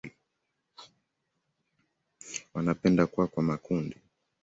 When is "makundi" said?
3.43-3.97